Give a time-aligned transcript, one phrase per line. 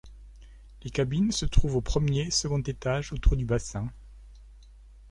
[0.81, 3.87] Les cabines se trouvent aux premier et second étages autour du bassin.